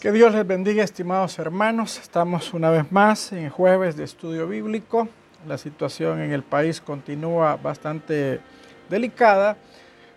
[0.00, 1.98] Que Dios les bendiga, estimados hermanos.
[1.98, 5.10] Estamos una vez más en jueves de estudio bíblico.
[5.46, 8.40] La situación en el país continúa bastante
[8.88, 9.58] delicada.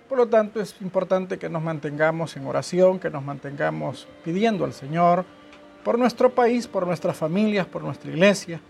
[0.07, 4.71] Por lo tanto, es importante que nos mantengamos en oración, que nos mantengamos pidiendo al
[4.71, 5.25] Señor
[5.84, 8.61] por nuestro país, por nuestras familias, por nuestra iglesia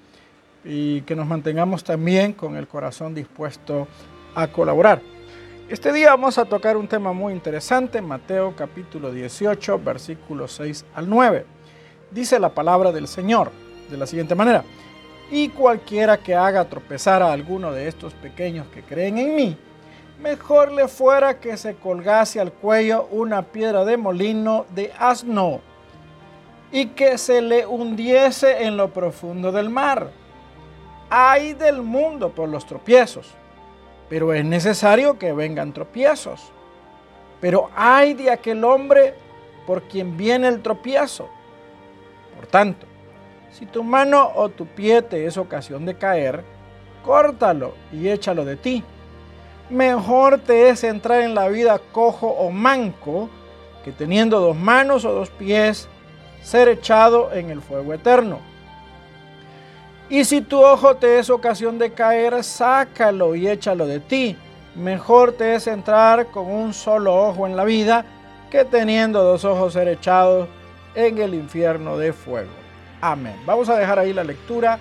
[0.65, 3.87] y que nos mantengamos también con el corazón dispuesto
[4.33, 4.99] a colaborar.
[5.69, 11.09] Este día vamos a tocar un tema muy interesante, Mateo capítulo 18, versículos 6 al
[11.09, 11.45] 9.
[12.11, 13.49] Dice la palabra del Señor
[13.89, 14.65] de la siguiente manera,
[15.31, 19.57] y cualquiera que haga tropezar a alguno de estos pequeños que creen en mí,
[20.19, 25.61] mejor le fuera que se colgase al cuello una piedra de molino de asno
[26.73, 30.11] y que se le hundiese en lo profundo del mar.
[31.09, 33.33] Hay del mundo por los tropiezos
[34.13, 36.51] pero es necesario que vengan tropiezos.
[37.41, 39.15] Pero hay de aquel hombre
[39.65, 41.27] por quien viene el tropiezo.
[42.35, 42.85] Por tanto,
[43.51, 46.43] si tu mano o tu pie te es ocasión de caer,
[47.03, 48.83] córtalo y échalo de ti.
[49.71, 53.31] Mejor te es entrar en la vida cojo o manco
[53.83, 55.89] que teniendo dos manos o dos pies,
[56.43, 58.41] ser echado en el fuego eterno.
[60.09, 64.37] Y si tu ojo te es ocasión de caer, sácalo y échalo de ti.
[64.75, 68.05] Mejor te es entrar con un solo ojo en la vida
[68.51, 70.47] que teniendo dos ojos ser echados
[70.95, 72.51] en el infierno de fuego.
[73.01, 73.35] Amén.
[73.45, 74.79] Vamos a dejar ahí la lectura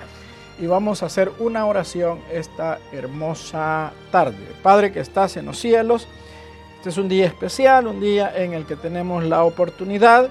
[0.58, 4.46] y vamos a hacer una oración esta hermosa tarde.
[4.62, 6.08] Padre que estás en los cielos,
[6.76, 10.30] este es un día especial, un día en el que tenemos la oportunidad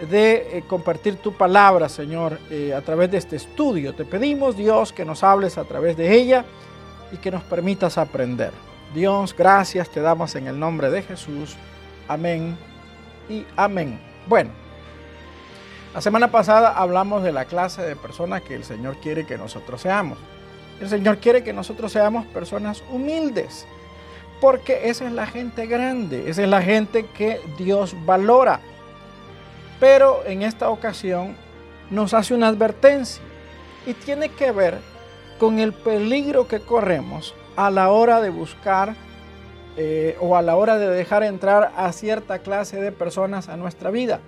[0.00, 3.94] de eh, compartir tu palabra, Señor, eh, a través de este estudio.
[3.94, 6.44] Te pedimos, Dios, que nos hables a través de ella
[7.12, 8.52] y que nos permitas aprender.
[8.94, 11.56] Dios, gracias te damos en el nombre de Jesús.
[12.08, 12.56] Amén
[13.28, 13.98] y amén.
[14.26, 14.50] Bueno,
[15.94, 19.80] la semana pasada hablamos de la clase de personas que el Señor quiere que nosotros
[19.80, 20.18] seamos.
[20.80, 23.66] El Señor quiere que nosotros seamos personas humildes,
[24.40, 28.60] porque esa es la gente grande, esa es la gente que Dios valora.
[29.84, 31.36] Pero en esta ocasión
[31.90, 33.22] nos hace una advertencia
[33.84, 34.78] y tiene que ver
[35.38, 38.94] con el peligro que corremos a la hora de buscar
[39.76, 43.90] eh, o a la hora de dejar entrar a cierta clase de personas a nuestra
[43.90, 44.20] vida.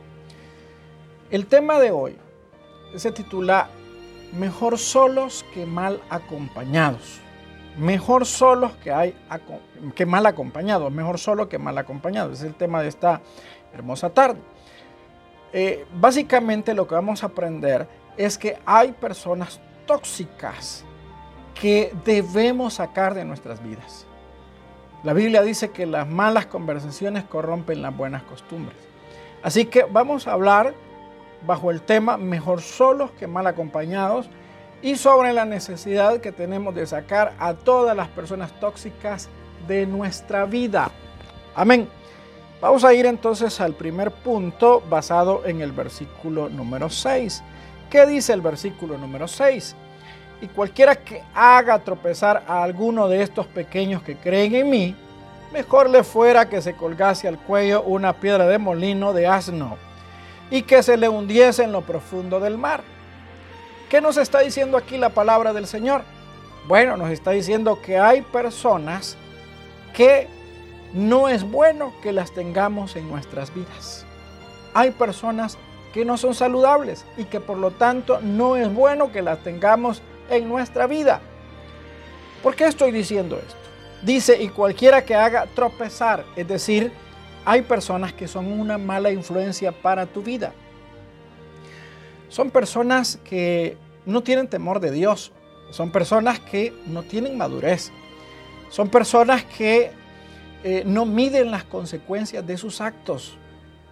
[1.30, 2.18] El tema de hoy
[2.94, 3.70] se titula
[4.34, 7.18] Mejor solos que mal acompañados.
[7.78, 9.14] Mejor solos que, hay,
[9.94, 10.92] que mal acompañados.
[10.92, 12.40] Mejor solo que mal acompañados.
[12.40, 13.22] Es el tema de esta
[13.72, 14.38] hermosa tarde.
[15.52, 20.84] Eh, básicamente lo que vamos a aprender es que hay personas tóxicas
[21.54, 24.06] que debemos sacar de nuestras vidas.
[25.02, 28.76] La Biblia dice que las malas conversaciones corrompen las buenas costumbres.
[29.42, 30.74] Así que vamos a hablar
[31.46, 34.28] bajo el tema mejor solos que mal acompañados
[34.82, 39.28] y sobre la necesidad que tenemos de sacar a todas las personas tóxicas
[39.66, 40.90] de nuestra vida.
[41.54, 41.88] Amén.
[42.66, 47.44] Vamos a ir entonces al primer punto basado en el versículo número 6.
[47.88, 49.76] ¿Qué dice el versículo número 6?
[50.40, 54.96] Y cualquiera que haga tropezar a alguno de estos pequeños que creen en mí,
[55.52, 59.76] mejor le fuera que se colgase al cuello una piedra de molino de asno
[60.50, 62.82] y que se le hundiese en lo profundo del mar.
[63.88, 66.02] ¿Qué nos está diciendo aquí la palabra del Señor?
[66.66, 69.16] Bueno, nos está diciendo que hay personas
[69.94, 70.34] que
[70.92, 74.04] no es bueno que las tengamos en nuestras vidas.
[74.74, 75.58] Hay personas
[75.92, 80.02] que no son saludables y que por lo tanto no es bueno que las tengamos
[80.28, 81.20] en nuestra vida.
[82.42, 83.56] ¿Por qué estoy diciendo esto?
[84.02, 86.92] Dice, y cualquiera que haga tropezar, es decir,
[87.44, 90.52] hay personas que son una mala influencia para tu vida.
[92.28, 95.32] Son personas que no tienen temor de Dios,
[95.70, 97.90] son personas que no tienen madurez,
[98.68, 99.92] son personas que
[100.68, 103.38] eh, no miden las consecuencias de sus actos.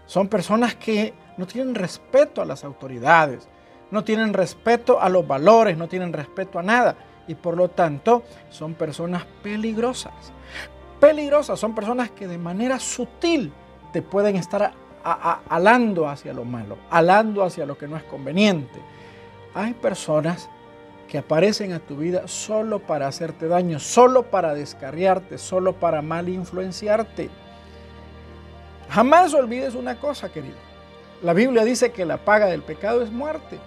[0.07, 3.49] Son personas que no tienen respeto a las autoridades,
[3.93, 6.97] no tienen respeto a los valores, no tienen respeto a nada.
[7.29, 10.33] Y por lo tanto son personas peligrosas.
[10.99, 13.53] Peligrosas son personas que de manera sutil
[13.93, 14.73] te pueden estar
[15.05, 18.81] alando hacia lo malo, alando hacia lo que no es conveniente.
[19.55, 20.51] Hay personas
[21.15, 26.29] que aparecen a tu vida solo para hacerte daño, solo para descarriarte, solo para mal
[26.29, 27.31] influenciarte.
[28.91, 30.57] Jamás olvides una cosa, querido.
[31.23, 33.61] La Biblia dice que la paga del pecado es muerte.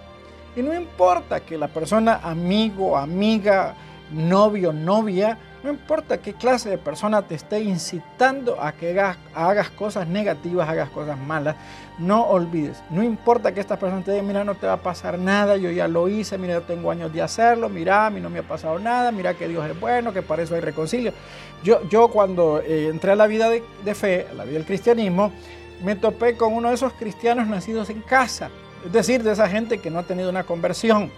[0.56, 3.74] Y no importa que la persona, amigo, amiga,
[4.12, 8.98] novio, novia, No importa qué clase de persona te esté incitando a que
[9.34, 11.56] hagas, cosas negativas, hagas cosas malas,
[11.98, 12.80] no olvides.
[12.90, 15.72] No importa que esta persona te diga, mira, no te va a pasar nada, yo
[15.72, 18.44] ya lo hice, mira, yo tengo años de hacerlo, mira, a mí no me ha
[18.44, 21.12] pasado nada, mira que Dios es bueno, que para eso hay reconcilio.
[21.64, 24.64] Yo, yo cuando eh, entré a la vida de, de fe, a la vida del
[24.64, 25.32] cristianismo,
[25.82, 28.48] me topé con uno de esos cristianos nacidos en casa,
[28.86, 31.10] es decir, de esa gente que no ha tenido una conversión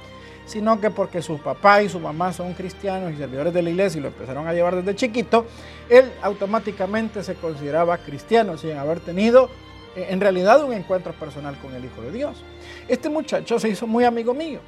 [0.46, 3.98] sino que porque su papá y su mamá son cristianos y servidores de la iglesia
[3.98, 5.46] y lo empezaron a llevar desde chiquito,
[5.88, 9.48] él automáticamente se consideraba cristiano sin haber tenido
[9.96, 12.42] eh, en realidad un encuentro personal con el Hijo de Dios.
[12.88, 14.60] Este muchacho se hizo muy amigo mío,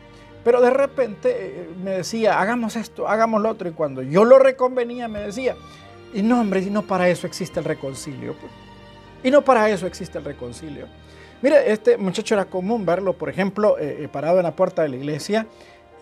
[0.44, 4.38] pero de repente eh, me decía, hagamos esto, hagamos lo otro, y cuando yo lo
[4.38, 5.56] reconvenía me decía,
[6.14, 8.34] y no hombre, y no para eso existe el reconcilio.
[8.34, 8.52] Pues.
[9.25, 10.86] Y no para eso existe el reconcilio.
[11.42, 14.96] Mire, este muchacho era común verlo, por ejemplo, eh, parado en la puerta de la
[14.96, 15.46] iglesia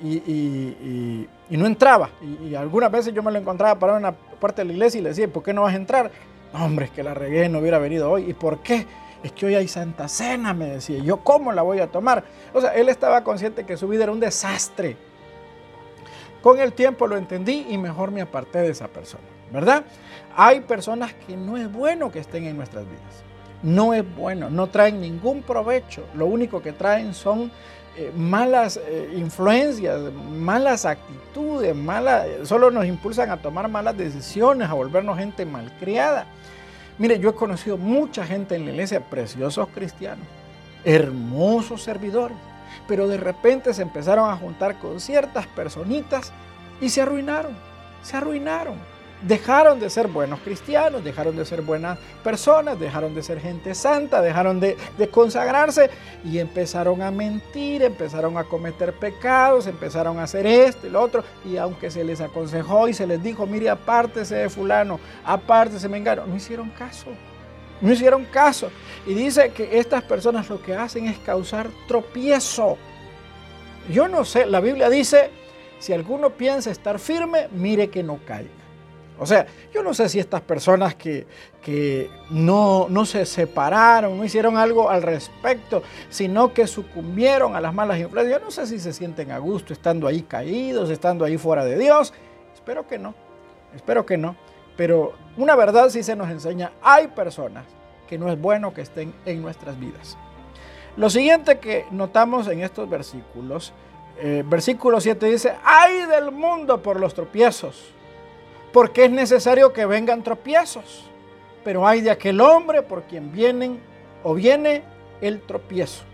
[0.03, 2.11] y, no entraba.
[2.43, 5.03] Y, algunas veces yo me lo encontraba parado en la puerta de la iglesia y
[5.03, 6.11] le decía, ¿por qué no vas a entrar?
[6.53, 8.29] Hombre, es que la regué, no hubiera venido hoy.
[8.29, 8.87] ¿Y por qué?
[9.23, 10.99] Es que hoy hay Santa Cena, me decía.
[10.99, 12.25] ¿Yo cómo la voy a tomar?
[12.53, 14.97] O sea, él estaba consciente que su vida era un desastre.
[16.43, 19.85] Con el tiempo lo entendí y mejor me aparté de esa persona, ¿verdad?
[20.37, 23.30] Hay personas que no es bueno que estén en nuestras vidas.
[23.63, 26.05] No es bueno, no traen ningún provecho.
[26.15, 27.51] Lo único que traen son
[27.97, 34.75] eh, malas eh, influencias, malas actitudes, malas, solo nos impulsan a tomar malas decisiones, a
[34.75, 36.27] volvernos gente malcriada.
[36.99, 40.25] Mire, yo he conocido mucha gente en la iglesia, preciosos cristianos,
[40.85, 42.37] hermosos servidores,
[42.87, 46.33] pero de repente se empezaron a juntar con ciertas personitas
[46.81, 47.57] y se arruinaron,
[48.03, 48.77] se arruinaron
[49.23, 54.23] dejaron de ser buenos cristianos, dejaron de ser buenas personas, dejaron de ser gente santa,
[54.23, 54.77] dejaron de,
[55.11, 55.91] consagrarse
[56.25, 61.25] y empezaron a mentir, empezaron a cometer pecados, empezaron a hacer esto y lo otro.
[61.45, 65.99] Y aunque se les aconsejó y se les dijo, mire, apártese de fulano, apártese, me
[65.99, 67.07] engano, no hicieron caso.
[67.81, 68.71] No hicieron caso.
[69.07, 72.77] Y dice que estas personas lo que hacen es causar tropiezo.
[73.91, 75.31] Yo no sé, la Biblia dice,
[75.79, 78.60] si alguno piensa estar firme, mire que no caiga.
[79.21, 81.27] O sea, yo no sé si estas personas que,
[82.31, 87.99] no, no, se separaron, no hicieron algo al respecto, sino que sucumbieron a las malas
[87.99, 91.67] influencias, yo no sé si se sienten a gusto estando ahí caídos, estando ahí fuera
[91.67, 92.15] de Dios.
[92.55, 93.15] Espero que no,
[93.77, 94.37] espero que no.
[94.75, 97.67] Pero una verdad sí se nos enseña, hay personas
[98.09, 100.17] que no es bueno que estén en nuestras vidas.
[100.97, 103.75] Lo siguiente que notamos en estos versículos,
[104.19, 107.93] eh, versículo 7 dice, ay del mundo por los tropiezos
[108.73, 111.09] porque es necesario que vengan tropiezos.
[111.65, 113.81] Pero hay de aquel hombre por quien vienen
[114.23, 114.83] o viene
[115.21, 116.05] el tropiezo.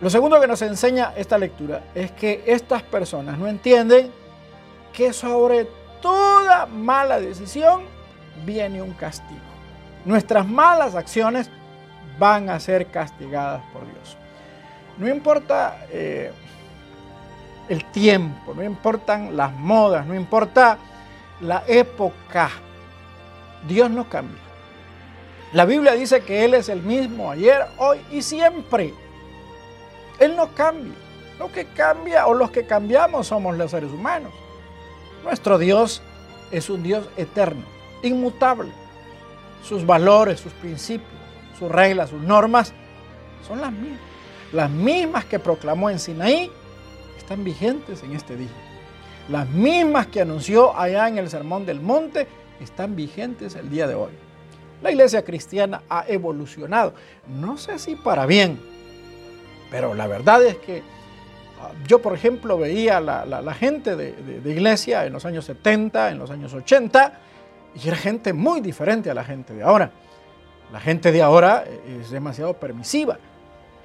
[0.00, 4.10] Lo segundo que nos enseña esta lectura es que estas personas no entienden
[4.92, 5.66] que sobre
[6.00, 7.82] toda mala decisión
[8.46, 9.40] viene un castigo.
[10.04, 11.50] Nuestras malas acciones
[12.18, 14.16] van a ser castigadas por Dios.
[14.98, 16.32] No importa eh,
[17.68, 20.78] el tiempo, no importan las modas, no importa
[21.40, 22.50] la época.
[23.66, 24.40] Dios no cambia.
[25.52, 28.92] La Biblia dice que Él es el mismo ayer, hoy y siempre.
[30.18, 30.94] Él no cambia.
[31.38, 34.32] Lo que cambia o los que cambiamos somos los seres humanos.
[35.22, 36.02] Nuestro Dios
[36.50, 37.62] es un Dios eterno,
[38.02, 38.70] inmutable.
[39.62, 41.08] Sus valores, sus principios,
[41.58, 42.72] sus reglas, sus normas
[43.46, 44.00] son las mismas.
[44.52, 46.50] Las mismas que proclamó en Sinaí
[47.16, 48.48] están vigentes en este día.
[49.28, 52.26] Las mismas que anunció allá en el Sermón del Monte
[52.60, 54.12] están vigentes el día de hoy.
[54.82, 56.94] La iglesia cristiana ha evolucionado,
[57.26, 58.58] no sé si para bien,
[59.70, 60.82] pero la verdad es que
[61.60, 64.14] ah, yo, por ejemplo, veía la, la, gente de,
[64.50, 67.12] iglesia en los años 70, en los años 80,
[67.74, 69.90] y era gente muy diferente a la gente de ahora.
[70.72, 73.18] La gente de ahora eh, es demasiado permisiva,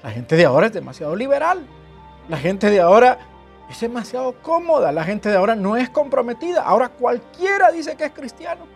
[0.02, 1.66] la gente de ahora es demasiado liberal,
[2.28, 3.18] la gente de ahora
[3.68, 4.92] es demasiado cómoda.
[4.92, 6.62] La gente de ahora no es comprometida.
[6.62, 8.66] Ahora cualquiera dice que es cristiano.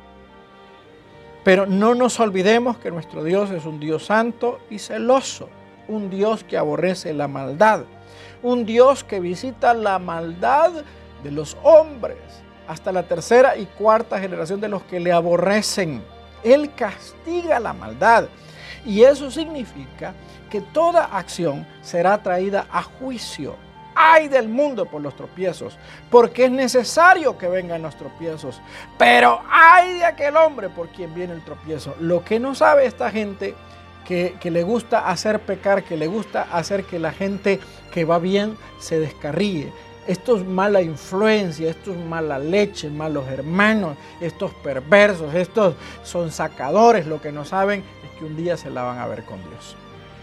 [1.44, 5.48] Pero no nos olvidemos que nuestro Dios es un Dios santo y celoso.
[5.88, 7.84] Un Dios que aborrece la maldad.
[8.42, 10.72] Un Dios que visita la maldad
[11.22, 12.18] de los hombres
[12.66, 16.02] hasta la tercera y cuarta generación de los que le aborrecen.
[16.44, 18.28] Él castiga la maldad.
[18.84, 20.14] Y eso significa
[20.50, 23.56] que toda acción será traída a juicio
[23.98, 25.76] ay del mundo por los tropiezos,
[26.08, 28.60] porque es necesario que vengan los tropiezos,
[28.96, 31.96] pero ay de aquel hombre por quien viene el tropiezo.
[31.98, 33.56] Lo que no sabe esta gente
[34.06, 37.58] que, que, le gusta hacer pecar, que le gusta hacer que la gente
[37.92, 39.72] que va bien se descarríe,
[40.06, 45.74] estos mala influencia, estos mala leche, malos hermanos, estos perversos, estos
[46.04, 49.24] son sacadores, lo que no saben es que un día se la van a ver
[49.24, 49.76] con Dios.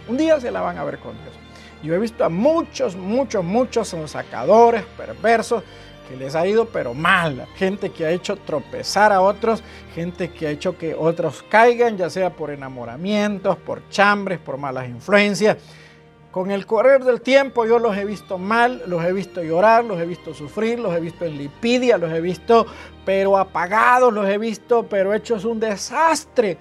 [0.08, 1.45] Un día se la van a ver con Dios.
[1.86, 5.62] Yo he visto a muchos, muchos, muchos son sacadores, perversos,
[6.10, 9.62] que les ha ido pero mal, gente que ha hecho tropezar a otros,
[9.94, 14.90] gente que ha hecho que otros caigan, ya sea por enamoramientos, por chambres, por malas
[14.90, 15.58] influencias.
[16.32, 20.00] Con el correr del tiempo yo los he visto mal, los he visto llorar, los
[20.02, 22.66] he visto sufrir, los he visto en lipidia, los he visto
[23.06, 26.58] pero apagados, los he visto pero hechos un desastre.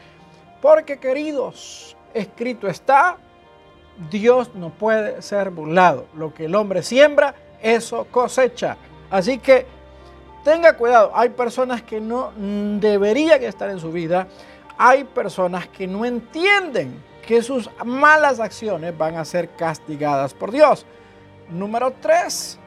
[0.60, 3.18] Porque queridos, escrito está,
[4.10, 6.06] Dios no puede ser burlado.
[6.14, 8.76] Lo que el hombre siembra, eso cosecha.
[9.10, 9.66] Así que
[10.42, 14.28] tenga cuidado, hay personas que no deberían estar en su vida,
[14.76, 20.84] hay personas que no entienden que sus malas acciones van a ser castigadas por Dios.
[21.48, 22.58] Número 3.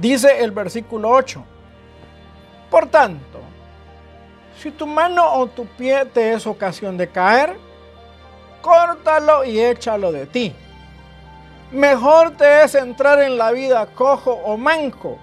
[0.00, 1.44] Dice el versículo 8.
[2.70, 3.38] Por tanto,
[4.58, 7.56] si tu mano o tu pie te es ocasión de caer,
[8.62, 10.54] córtalo y échalo de ti.
[11.72, 15.18] Mejor te es entrar en la vida cojo o manco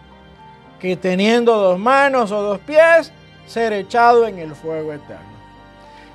[0.79, 3.11] que teniendo dos manos o dos pies
[3.47, 5.39] ser echado en el fuego eterno.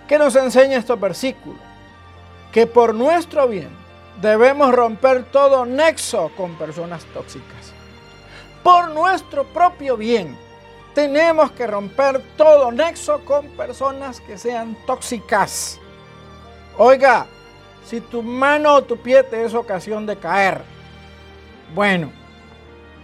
[0.09, 1.61] ¿Qué nos enseña estos versículos?
[2.53, 3.71] Que por nuestro bien
[4.21, 7.73] debemos romper todo nexo con personas tóxicas.
[8.63, 10.37] Por nuestro propio bien
[10.95, 15.81] tenemos que romper todo nexo con personas que sean tóxicas.
[16.77, 17.27] Oiga,
[17.85, 20.63] si tu mano o tu pie te es ocasión de caer,
[21.73, 22.11] bueno,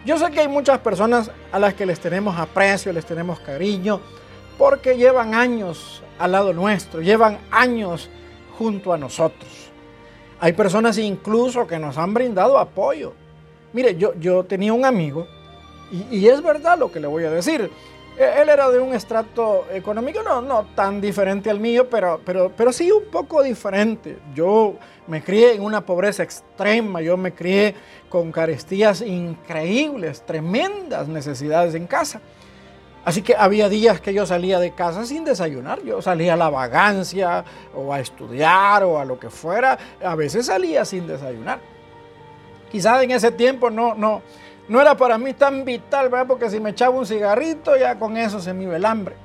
[0.04, 4.00] yo sé que hay muchas personas a las que les tenemos aprecio, les tenemos cariño,
[4.58, 8.10] porque llevan años al lado nuestro, llevan años
[8.58, 9.48] junto a nosotros.
[10.40, 13.12] Hay personas incluso que nos han brindado apoyo.
[13.72, 15.28] Mire, yo, yo tenía un amigo,
[15.92, 17.70] y, y es verdad lo que le voy a decir,
[18.22, 22.72] él era de un estrato económico no, no tan diferente al mío, pero, pero, pero
[22.72, 24.18] sí un poco diferente.
[24.34, 24.74] Yo
[25.06, 27.74] me crié en una pobreza extrema, yo me crié
[28.08, 32.20] con carestías increíbles, tremendas necesidades en casa.
[33.04, 36.50] Así que había días que yo salía de casa sin desayunar, yo salía a la
[36.50, 41.60] vagancia o a estudiar o a lo que fuera, a veces salía sin desayunar.
[42.70, 44.22] Quizás en ese tiempo no, no,
[44.70, 46.28] no era para mí tan vital, ¿verdad?
[46.28, 49.16] Porque si me echaba un cigarrito ya con eso se me iba el hambre.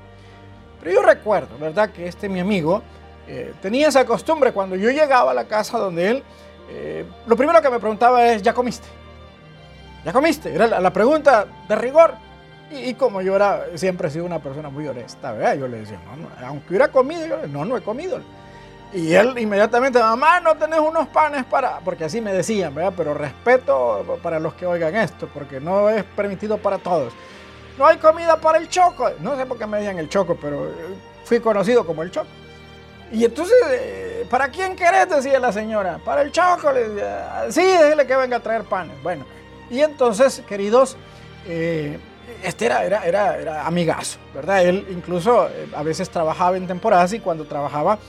[0.82, 1.92] Pero yo recuerdo, ¿verdad?
[1.92, 2.82] Que este mi amigo
[3.28, 6.24] eh, tenía esa costumbre cuando yo llegaba a la casa donde él,
[6.72, 8.88] eh, lo primero que me preguntaba es, ¿ya comiste?
[10.04, 10.52] ¿Ya comiste?
[10.52, 12.16] Era la pregunta de rigor.
[12.72, 15.60] Y, como yo era, siempre he sido una persona muy honesta, ¿verdad?
[15.60, 18.20] Yo le decía, no, aunque hubiera comido, yo no, no he comido.
[18.96, 22.94] Y él inmediatamente, mamá, no tenés unos panes para, porque así me decían, ¿verdad?
[22.96, 27.12] Pero respeto para los que oigan esto, porque no es permitido para todos.
[27.78, 29.12] No hay comida para el choco.
[29.20, 30.72] No sé por qué me decían el choco, pero
[31.26, 32.28] fui conocido como el choco.
[33.12, 35.10] Y entonces, eh, ¿para quién querés?
[35.10, 36.00] Decía la señora.
[36.06, 36.72] Para el choco.
[36.72, 38.96] Le decía, sí, dile que venga a traer panes.
[39.04, 39.26] Bueno,
[39.70, 40.96] y entonces, queridos,
[41.46, 42.00] eh,
[42.44, 44.64] este era, era, era, era, amigazo, ¿verdad?
[44.64, 48.00] Él incluso eh, a veces trabajaba en temporadas y cuando trabajaba,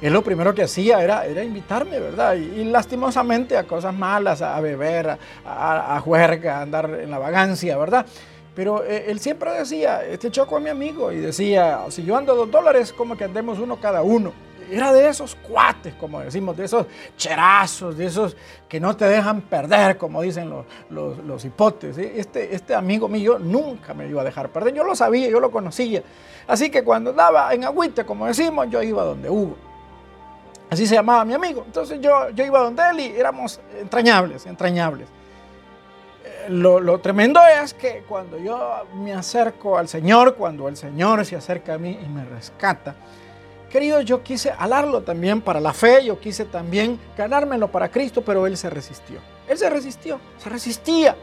[0.00, 2.34] él lo primero que hacía era, era invitarme, ¿verdad?
[2.34, 7.76] Y, lastimosamente a cosas malas, a, beber, a, a, juerga, a andar en la vagancia,
[7.78, 8.06] ¿verdad?
[8.54, 12.34] Pero eh, él siempre decía, este choco es mi amigo, y decía, si yo ando
[12.34, 14.32] dos dólares, como que andemos uno cada uno
[14.70, 16.86] era de esos cuates, como decimos, de esos
[17.16, 18.36] cherazos, de esos
[18.68, 21.96] que no te dejan perder, como dicen los, los, hipotes.
[21.98, 24.74] Este, este amigo mío nunca me iba a dejar perder.
[24.74, 26.02] Yo lo sabía, yo lo conocía.
[26.46, 29.56] Así que cuando andaba en agüite, como decimos, yo iba donde Hugo.
[30.70, 31.62] Así se llamaba mi amigo.
[31.66, 35.08] Entonces yo, yo iba donde él y éramos entrañables, entrañables.
[36.24, 41.24] Eh, lo, lo, tremendo es que cuando yo me acerco al Señor, cuando el Señor
[41.24, 42.94] se acerca a mí y me rescata,
[43.70, 48.46] Querido, yo quise alarlo también para la fe, yo quise también ganármelo para Cristo, pero
[48.46, 49.18] él se resistió.
[49.48, 51.16] Él se resistió, se resistía.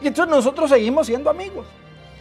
[0.00, 1.66] Y entonces nosotros seguimos siendo amigos.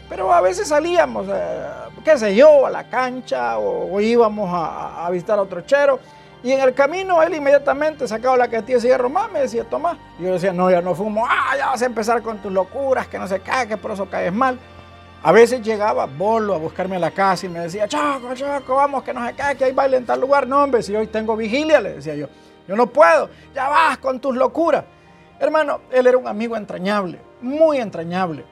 [0.10, 1.66] Pero a veces salíamos, eh,
[2.04, 6.00] qué sé yo, a la cancha o, íbamos a, visitar a otro chero.
[6.44, 9.98] Y en el camino él inmediatamente sacaba la cajetilla de cigarro, más me decía, toma.
[10.20, 13.08] Y yo decía, no, ya no fumo, ah, ya vas a empezar con tus locuras,
[13.08, 14.60] que no se cae, que por eso caes mal.
[15.24, 19.04] A veces llegaba Bolo a buscarme a la casa y me decía, Choco, Choco, vamos,
[19.04, 20.46] que no se cae, que hay baile en tal lugar.
[20.46, 22.28] No, hombre, si hoy tengo vigilia, le decía yo.
[22.68, 24.84] Yo no puedo, ya vas con tus locuras.
[25.40, 28.44] Hermano, él era un amigo entrañable, muy entrañable.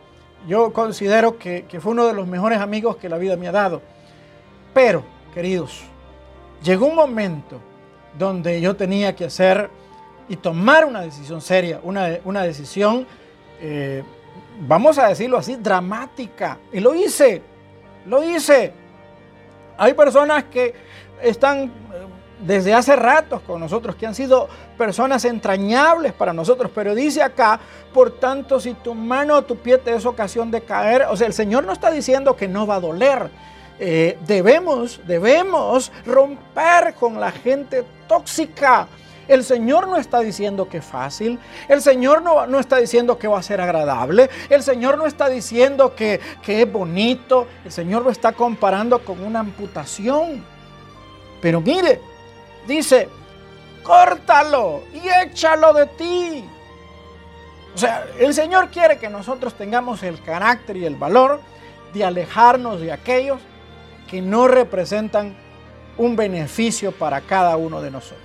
[0.47, 3.51] Yo considero que, que fue uno de los mejores amigos que la vida me ha
[3.51, 3.81] dado.
[4.73, 5.81] Pero, queridos,
[6.63, 7.59] llegó un momento
[8.17, 9.69] donde yo tenía que hacer
[10.27, 13.05] y tomar una decisión seria, una, una decisión
[13.59, 14.03] eh,
[14.67, 16.57] vamos a decirlo así, dramática.
[16.71, 17.41] Y lo hice,
[18.05, 18.73] lo hice.
[19.77, 20.73] Hay personas que
[21.21, 21.69] están eh,
[22.39, 27.59] desde hace ratos con nosotros, que han sido personas entrañables para nosotros, pero dice acá,
[27.93, 31.27] por tanto, si tu mano o tu pie te es ocasión de caer, o sea,
[31.27, 33.29] el Señor no está diciendo que no va a doler.
[33.79, 38.87] Eh, debemos, debemos romper con la gente tóxica.
[39.27, 41.39] El Señor no está diciendo que es fácil.
[41.67, 44.29] El Señor no, no, está diciendo que va a ser agradable.
[44.49, 47.47] El Señor no está diciendo que, que es bonito.
[47.63, 50.43] El Señor lo está comparando con una amputación.
[51.41, 52.01] Pero mire,
[52.67, 53.09] dice,
[53.83, 56.45] córtalo y échalo de ti.
[57.73, 61.39] O sea, el Señor quiere que nosotros tengamos el carácter y el valor
[61.93, 63.39] de alejarnos de aquellos
[64.11, 65.33] que no representan
[65.97, 68.19] un beneficio para cada uno de nosotros.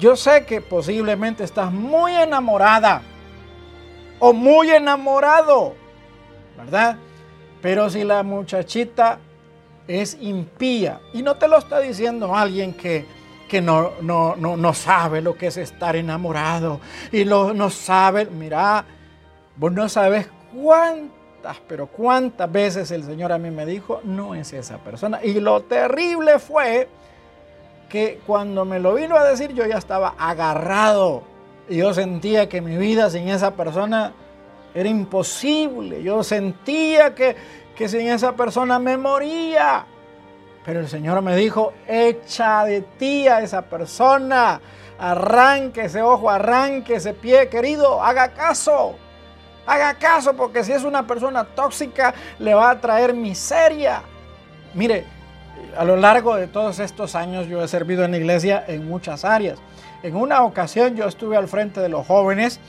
[0.00, 3.02] Yo sé que posiblemente estás muy enamorada
[4.18, 5.74] o muy enamorado,
[6.56, 6.96] ¿verdad?
[7.60, 9.18] Pero si la muchachita
[9.86, 13.04] es impía, y no te lo está diciendo alguien que,
[13.46, 16.80] que no, no, no, sabe lo que es estar enamorado
[17.12, 18.86] y lo, no sabe, mira,
[19.56, 20.28] vos no sabes
[21.66, 25.20] pero cuántas veces el Señor a mí me dijo, no es esa persona.
[25.22, 26.88] Y lo terrible fue
[27.88, 31.22] que cuando me lo vino a decir yo ya estaba agarrado
[31.68, 34.12] y yo sentía que mi vida sin esa persona
[34.74, 36.02] era imposible.
[36.02, 37.36] Yo sentía que,
[37.76, 39.86] que sin esa persona me moría.
[40.64, 44.60] Pero el Señor me dijo, echa de ti a esa persona,
[44.98, 48.96] arranque ese ojo, arranque ese pie, querido, haga caso.
[49.66, 54.02] Haga caso porque si es una persona tóxica le va a traer miseria.
[54.74, 55.04] Mire,
[55.76, 59.24] a lo largo de todos estos años yo he servido en la iglesia en muchas
[59.24, 59.58] áreas.
[60.02, 62.60] En una ocasión yo estuve al frente de los jóvenes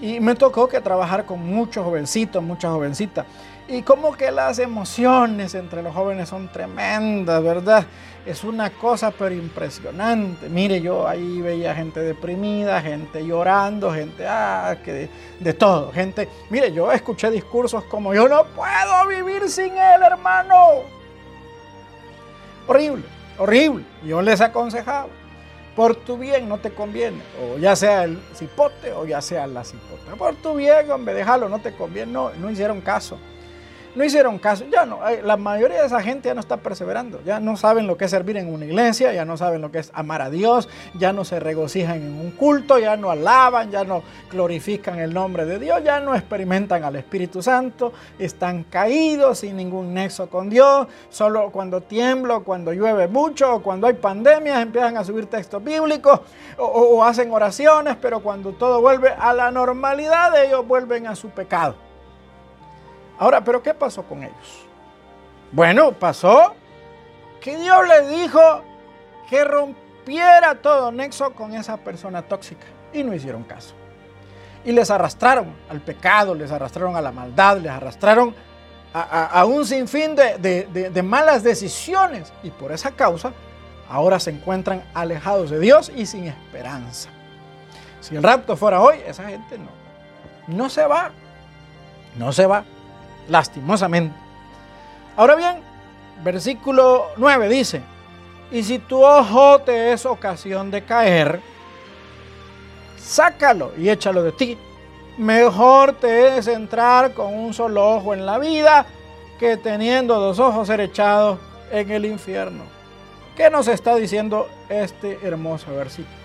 [0.00, 3.26] y me tocó que trabajar con muchos jovencitos, muchas jovencitas.
[3.68, 7.84] Y como que las emociones entre los jóvenes son tremendas, ¿verdad?
[8.26, 10.48] Es una cosa pero impresionante.
[10.48, 15.92] Mire, yo ahí veía gente deprimida, gente llorando, gente, ah, que de, de todo.
[15.92, 20.56] Gente, mire, yo escuché discursos como yo no puedo vivir sin él, hermano.
[22.66, 23.04] Horrible,
[23.38, 23.84] horrible.
[24.04, 25.06] Yo les aconsejaba,
[25.80, 29.64] por tu bien no te conviene, o ya sea el cipote o ya sea la
[29.64, 30.14] cipota.
[30.14, 32.12] Por tu bien, hombre, déjalo, no te conviene.
[32.12, 33.16] No, no hicieron caso
[33.94, 34.64] no hicieron caso.
[34.70, 37.96] Ya no, la mayoría de esa gente ya no está perseverando, ya no saben lo
[37.96, 40.68] que es servir en una iglesia, ya no saben lo que es amar a Dios,
[40.94, 45.44] ya no se regocijan en un culto, ya no alaban, ya no glorifican el nombre
[45.44, 50.86] de Dios, ya no experimentan al Espíritu Santo, están caídos sin ningún nexo con Dios,
[51.08, 56.20] solo cuando tiembla, cuando llueve mucho, o cuando hay pandemias empiezan a subir textos bíblicos
[56.58, 61.28] o, o hacen oraciones, pero cuando todo vuelve a la normalidad ellos vuelven a su
[61.30, 61.89] pecado.
[63.20, 64.66] Ahora, ¿pero qué pasó con ellos?
[65.52, 66.54] Bueno, pasó
[67.38, 68.62] que Dios les dijo
[69.28, 73.74] que rompiera todo nexo con esa persona tóxica y no hicieron caso.
[74.64, 78.34] Y les arrastraron al pecado, les arrastraron a la maldad, les arrastraron
[78.94, 80.38] a, un sinfín de,
[80.70, 83.32] de malas decisiones y por esa causa
[83.88, 87.10] ahora se encuentran alejados de Dios y sin esperanza.
[88.00, 89.68] Si el rapto fuera hoy, esa gente no,
[90.48, 91.10] no se va,
[92.16, 92.64] no se va
[93.30, 94.14] lastimosamente.
[95.16, 95.62] Ahora bien,
[96.22, 97.82] versículo 9 dice,
[98.50, 101.40] y si tu ojo te es ocasión de caer,
[102.98, 104.58] sácalo y échalo de ti.
[105.18, 108.86] Mejor te es entrar con un solo ojo en la vida
[109.38, 111.38] que teniendo dos ojos ser echados
[111.70, 112.64] en el infierno.
[113.36, 116.16] ¿Qué nos está diciendo este hermoso versículo?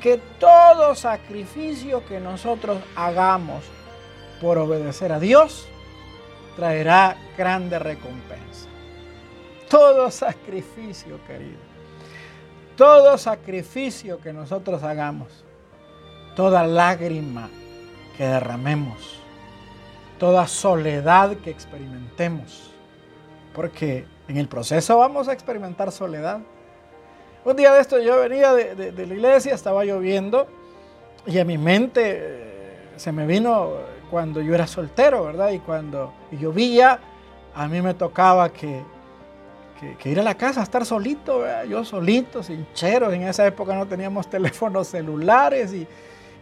[0.00, 3.64] Que todo sacrificio que nosotros hagamos
[4.40, 5.69] por obedecer a Dios
[6.56, 8.68] traerá grande recompensa.
[9.68, 11.58] Todo sacrificio, querido,
[12.76, 15.44] todo sacrificio que nosotros hagamos,
[16.34, 17.48] toda lágrima
[18.16, 19.20] que derramemos,
[20.18, 22.72] toda soledad que experimentemos,
[23.54, 26.40] porque en el proceso vamos a experimentar soledad.
[27.44, 30.46] Un día de esto yo venía de, la iglesia, estaba lloviendo
[31.26, 33.72] y a mi mente eh, se me vino
[34.10, 35.50] cuando yo era soltero, ¿verdad?
[35.50, 36.98] Y cuando llovía,
[37.54, 38.82] a mí me tocaba que,
[39.98, 41.64] que, ir a la casa estar solito, ¿verdad?
[41.64, 43.12] yo solito, sin cheros.
[43.12, 45.86] En esa época no teníamos teléfonos celulares y,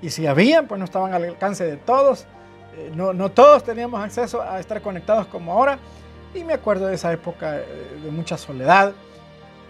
[0.03, 2.27] y si habían, pues no estaban al alcance de todos.
[2.77, 5.79] Eh, no, no, todos teníamos acceso a estar conectados como ahora.
[6.35, 7.65] Y me acuerdo de esa época eh,
[8.03, 8.93] de mucha soledad.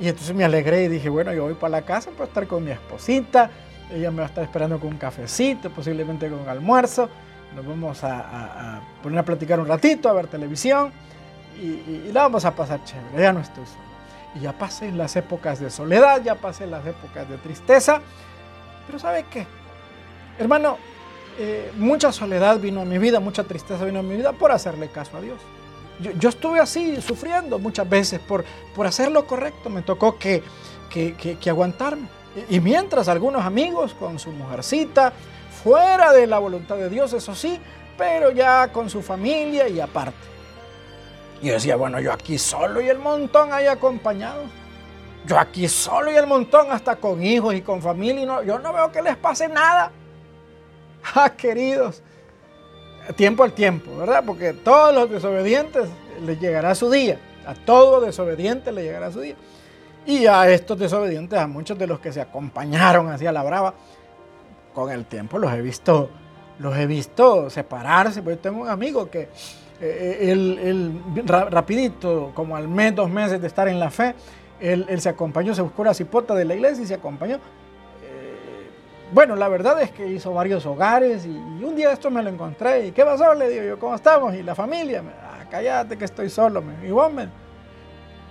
[0.01, 2.65] Y entonces me alegré y dije, bueno, yo voy para la casa para estar con
[2.65, 3.51] mi esposita.
[3.91, 7.09] Ella me va a estar esperando con un cafecito, posiblemente con almuerzo
[7.55, 10.93] nos vamos a, poner a platicar un ratito, a ver televisión
[11.61, 13.89] y, y, la vamos a pasar chévere, ya no estoy solo.
[14.35, 18.01] Y ya pasé las épocas de soledad, ya pasé las épocas de tristeza,
[18.87, 19.47] pero ¿sabe qué?
[20.39, 20.79] Hermano,
[21.41, 24.89] eh, mucha soledad vino a mi vida, mucha tristeza vino a mi vida por hacerle
[24.89, 25.39] caso a Dios.
[26.19, 30.43] Yo, estuve así, sufriendo muchas veces por, por hacer lo correcto, me tocó que,
[30.91, 32.09] que, que aguantarme.
[32.49, 35.13] Y mientras algunos amigos con su mujercita,
[35.59, 37.61] fuera de la voluntad de Dios, eso sí,
[37.97, 40.17] pero ya con su familia y aparte.
[41.43, 44.45] Y decía, bueno, yo aquí solo y el montón ahí acompañado.
[45.27, 48.59] Yo aquí solo y el montón, hasta con hijos y con familia, y no, yo
[48.59, 49.93] no veo que les pase nada.
[51.15, 52.03] Ah, queridos,
[53.17, 54.25] tiempo al tiempo, ¿verdad?
[54.27, 55.89] Porque todos los desobedientes
[56.21, 57.19] les llegará su día.
[57.47, 59.37] A todo desobediente le llegará su día.
[60.05, 63.75] Y a estos desobedientes, a muchos de los que se acompañaron hacia la brava,
[64.75, 66.11] con el tiempo los he visto,
[66.59, 68.23] los he visto separarse.
[68.23, 69.29] Yo tengo un amigo que
[69.81, 74.15] eh, él, rapidito, como al mes, dos meses de estar en la fe,
[74.61, 77.37] él, se acompañó, se buscó la cipota de la iglesia y se acompañó.
[77.37, 78.71] Eh,
[79.13, 82.87] bueno, la verdad es que hizo varios hogares y, un día esto me lo encontré
[82.87, 83.35] y ¿qué pasó?
[83.35, 84.35] Le digo yo, ¿cómo estamos?
[84.35, 87.13] Y la familia, ah, cállate que estoy solo, me, y vos,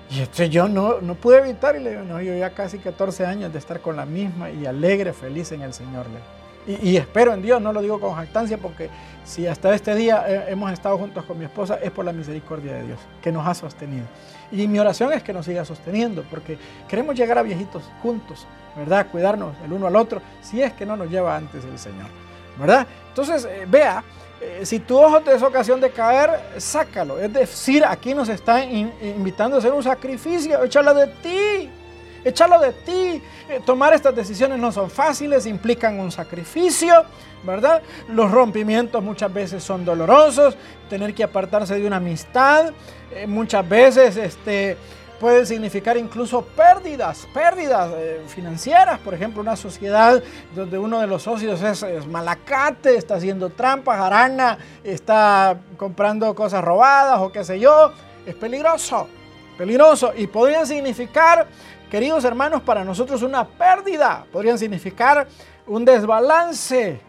[0.10, 3.26] y este, yo no, no pude evitar y le digo, no, yo ya casi 14
[3.26, 6.06] años de estar con la misma y alegre, feliz en el Señor.
[6.66, 8.90] Y, y espero en Dios, no lo digo con jactancia, porque
[9.26, 12.74] si hasta este día eh, hemos estado juntos con mi esposa es por la misericordia
[12.74, 14.06] de Dios, que nos ha sostenido.
[14.52, 19.08] Y mi oración es que nos siga sosteniendo, porque queremos llegar a viejitos juntos, ¿verdad?
[19.12, 22.08] Cuidarnos el uno al otro, si es que no nos lleva antes el Señor,
[22.58, 22.88] ¿verdad?
[23.10, 24.04] Entonces, eh, vea,
[24.40, 27.20] eh, si tu ojo te es ocasión de caer, sácalo.
[27.20, 31.70] Es decir, aquí nos está invitando a hacer un sacrificio, échalo de ti.
[32.24, 33.22] Échalo de ti.
[33.50, 37.06] Eh, tomar estas decisiones no son fáciles, implican un sacrificio,
[37.44, 37.82] ¿verdad?
[38.10, 40.58] Los rompimientos muchas veces son dolorosos,
[40.90, 42.72] tener que apartarse de una amistad,
[43.12, 44.78] eh, muchas veces este,
[45.20, 50.22] puede significar incluso pérdidas, pérdidas eh, financieras, por ejemplo, una sociedad
[50.56, 57.20] donde uno de los socios es, malacate, está haciendo trampas, arana, está comprando cosas robadas
[57.20, 57.92] o qué sé yo,
[58.26, 59.08] es peligroso,
[59.58, 60.14] peligroso.
[60.16, 61.48] Y podría significar,
[61.90, 65.28] queridos hermanos, para nosotros una pérdida, podrían significar
[65.66, 67.00] un desbalance.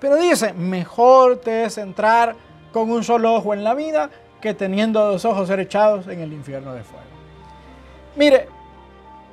[0.00, 2.34] Pero dice, mejor te es entrar
[2.72, 6.32] con un solo ojo en la vida que teniendo dos ojos ser echados en el
[6.32, 7.04] infierno de fuego.
[8.16, 8.48] Mire,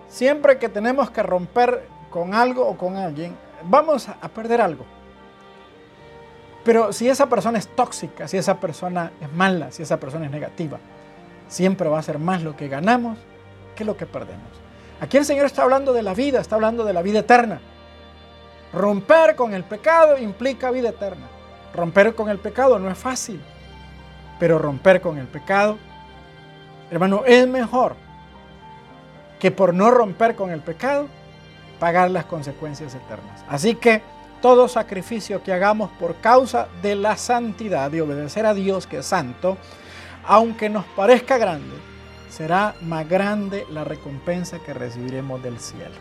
[0.07, 4.85] siempre que tenemos que romper con algo o con alguien, vamos a perder algo.
[6.63, 10.31] Pero si esa persona es tóxica, si esa persona es mala, si esa persona es
[10.31, 10.79] negativa,
[11.47, 13.17] siempre va a ser más lo que ganamos
[13.75, 14.47] que lo que perdemos.
[15.01, 17.59] Aquí el Señor está hablando de la vida, está hablando de la vida eterna.
[18.71, 21.27] Romper con el pecado implica vida eterna.
[21.75, 23.41] Romper con el pecado no es fácil.
[24.43, 25.77] Pero romper con el pecado,
[26.91, 27.95] hermano, es mejor
[29.39, 31.07] que por no romper con el pecado,
[31.79, 33.41] pagar las consecuencias eternas.
[33.47, 34.01] Así que
[34.41, 39.05] todo sacrificio que hagamos por causa de la santidad, de obedecer a Dios que es
[39.05, 39.55] santo,
[40.25, 41.77] aunque nos parezca grande,
[42.29, 45.95] será más grande la recompensa que recibiremos del cielo.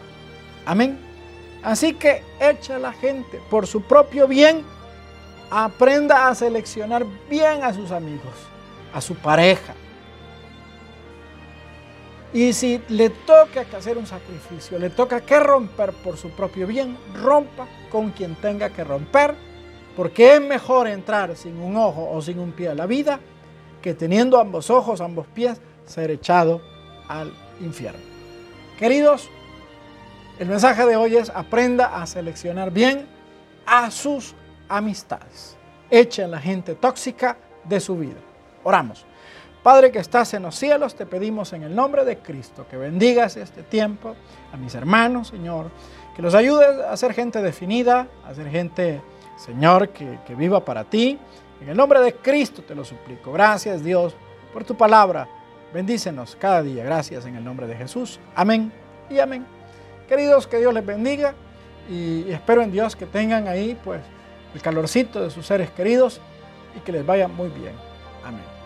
[0.66, 0.98] Amén.
[1.62, 4.64] Así que echa la gente por su propio bien
[5.54, 8.32] aprenda a seleccionar bien a sus amigos,
[8.94, 9.74] a su pareja.
[12.32, 16.66] Y si le toca que hacer un sacrificio, le toca que romper por su propio
[16.66, 19.34] bien, rompa con quien tenga que romper,
[19.94, 23.20] porque es mejor entrar sin un ojo o sin un pie a la vida
[23.82, 26.62] que teniendo ambos ojos, ambos pies, ser echado
[27.08, 28.00] al infierno.
[28.78, 29.28] Queridos,
[30.38, 33.06] el mensaje de hoy es aprenda a seleccionar bien
[33.66, 34.34] a sus
[34.76, 35.56] amistades.
[35.90, 38.18] Echen la gente tóxica de su vida.
[38.64, 39.04] Oramos.
[39.62, 43.36] Padre que estás en los cielos, te pedimos en el nombre de Cristo que bendigas
[43.36, 44.16] este tiempo
[44.52, 45.70] a mis hermanos, Señor,
[46.16, 49.00] que los ayudes a ser gente definida, a ser gente,
[49.36, 51.18] Señor, que, que viva para ti.
[51.60, 53.30] En el nombre de Cristo te lo suplico.
[53.32, 54.16] Gracias Dios
[54.52, 55.28] por tu palabra.
[55.72, 56.82] Bendícenos cada día.
[56.82, 58.18] Gracias en el nombre de Jesús.
[58.34, 58.72] Amén
[59.08, 59.46] y amén.
[60.08, 61.34] Queridos, que Dios les bendiga
[61.88, 64.00] y espero en Dios que tengan ahí pues
[64.54, 66.20] el calorcito de sus seres queridos
[66.76, 67.74] y que les vaya muy bien.
[68.24, 68.61] Amén.